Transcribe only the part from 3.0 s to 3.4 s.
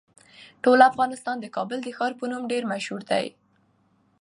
دی.